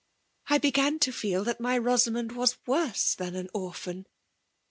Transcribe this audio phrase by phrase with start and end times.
[0.47, 4.07] I began to feel that my Bxna mond was worse than an orphan.